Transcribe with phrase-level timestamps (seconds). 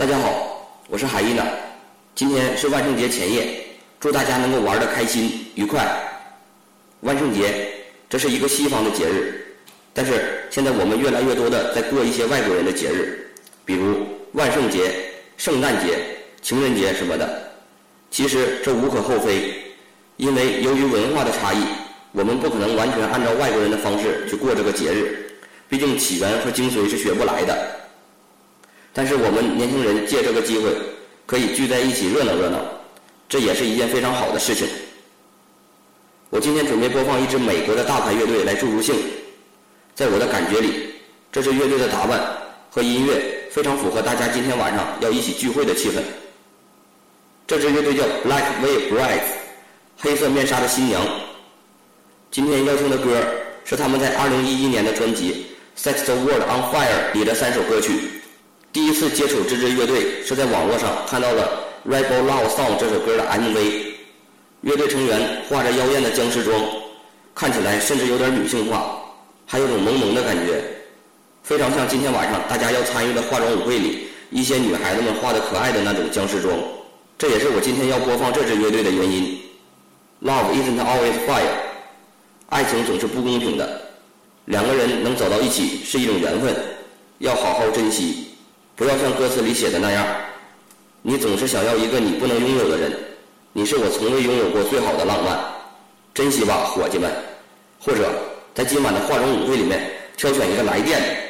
[0.00, 1.44] 大家好，我是海一呢。
[2.14, 3.62] 今天是万圣节前夜，
[4.00, 5.86] 祝大家能够玩得开心愉快。
[7.00, 7.68] 万圣节
[8.08, 9.44] 这是一个西方的节日，
[9.92, 13.30] 但是现在我们越来越多的在过一些外国人的节日，
[13.66, 13.98] 比如
[14.32, 14.90] 万圣节、
[15.36, 15.98] 圣诞节、
[16.40, 17.52] 情人节什么的。
[18.10, 19.52] 其实这无可厚非，
[20.16, 21.62] 因为由于文化的差异，
[22.12, 25.30] 我们不可能完全按照外国人的方式去过这个节日。
[25.68, 27.54] 毕竟起源和精髓是学不来的，
[28.92, 30.70] 但是我们年轻人借这个机会
[31.26, 32.58] 可以聚在一起热闹热闹，
[33.28, 34.66] 这也是一件非常好的事情。
[36.30, 38.94] 我今天准备播放一支美国的大牌乐队来助助兴，
[39.94, 40.94] 在我的感觉里，
[41.30, 42.20] 这支乐队的打扮
[42.70, 46.00] 和音乐非常符合大家今天晚上要一起聚会的气氛。
[47.46, 49.26] 这支乐队叫 Black Veil Brides，
[49.98, 51.02] 黑色面纱的新娘。
[52.30, 53.20] 今天要听的歌
[53.64, 55.46] 是他们在2011年的专辑。
[55.76, 58.19] Set the World on Fire 里的三首歌曲，
[58.72, 63.82] 第一次接触这支乐队是在网络上看到了《Rebel Love Song》这首歌的 MV。
[64.60, 66.54] 乐队成员画着妖艳的僵尸妆，
[67.34, 69.00] 看起来甚至有点女性化，
[69.44, 70.62] 还有种萌萌的感觉，
[71.42, 76.56] 非常像今天晚上大家要参与的化妆舞会里一些女孩子们画的可爱的那种僵尸妆。
[77.18, 79.36] 这也是我今天要播放这支乐队的原因。
[80.22, 81.48] Love isn't always fair，
[82.50, 83.80] 爱情总是不公平的。
[84.44, 86.54] 两个人能走到一起是一种缘分，
[87.18, 88.29] 要好好珍惜，
[88.80, 90.06] 不要像歌词里写的那样，
[91.02, 92.90] 你总是想要一个你不能拥有的人，
[93.52, 95.38] 你是我从未拥有过最好的浪漫，
[96.14, 97.12] 珍惜吧，伙计们，
[97.78, 98.10] 或者
[98.54, 101.29] 在今晚的化妆舞会里面挑选一个来电。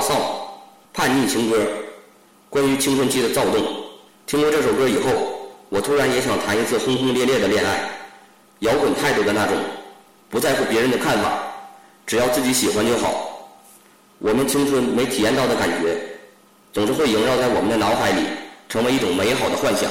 [0.00, 0.14] 少》
[0.92, 1.58] 叛逆情歌，
[2.48, 3.62] 关于青春期的躁动。
[4.26, 5.10] 听过这首歌以后，
[5.68, 7.90] 我突然也想谈一次轰轰烈烈的恋爱，
[8.60, 9.56] 摇滚态度的那种，
[10.28, 11.42] 不在乎别人的看法，
[12.06, 13.48] 只要自己喜欢就好。
[14.18, 15.96] 我们青春没体验到的感觉，
[16.72, 18.22] 总是会萦绕在我们的脑海里，
[18.68, 19.90] 成为一种美好的幻想。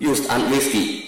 [0.00, 1.02] Used and whiskey，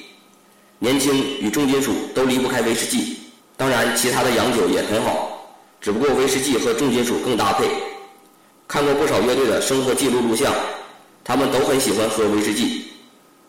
[0.78, 3.18] 年轻与重金属都离不开威士忌。
[3.56, 7.68] 当然，其他的洋酒也很好，只不过威士忌和重金属更搭配。
[8.68, 10.54] 看过不少乐队的生活记录录像，
[11.24, 12.84] 他们都很喜欢喝威士忌，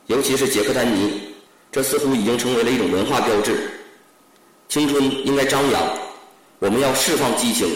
[0.08, 1.22] 尤其是杰克丹尼，
[1.72, 3.70] 这似乎已经成为了一种文化标志。
[4.70, 5.98] 青春应该张扬，
[6.60, 7.68] 我们要释放激情。